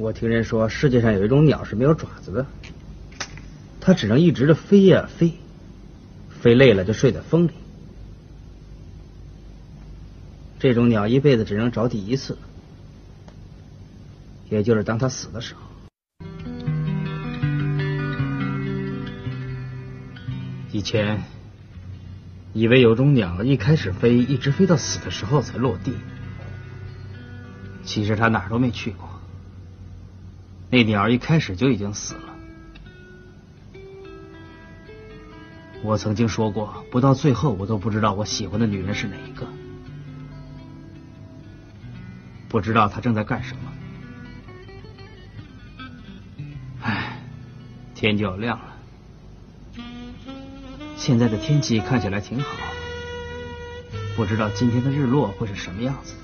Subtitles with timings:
[0.00, 2.46] 我听人说，世界上有一种鸟是没有爪子的，
[3.82, 5.34] 它只能一直的飞呀飞，
[6.30, 7.50] 飞累了就睡在风里。
[10.58, 12.38] 这种鸟一辈子只能着地一次，
[14.48, 15.60] 也就是当它死的时候。
[20.72, 21.22] 以前
[22.54, 25.92] 以为有种鸟一开始飞，一直飞到死的时候才落地，
[27.84, 29.09] 其实它哪儿都没去过。
[30.70, 32.36] 那鸟儿一开始就已经死了。
[35.82, 39.46] 我曾经说过，不到最后，我都不知道我喜欢的女人是哪一个，
[42.48, 43.72] 不知道她正在干什么。
[46.82, 47.18] 唉，
[47.94, 48.66] 天就要亮了。
[50.96, 52.56] 现在的天气看起来挺好，
[54.14, 56.14] 不知道今天的日落会是什么样子。